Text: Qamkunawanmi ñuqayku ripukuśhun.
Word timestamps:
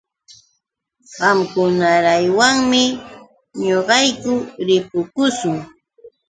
Qamkunawanmi 1.15 2.83
ñuqayku 3.65 4.33
ripukuśhun. 4.67 5.55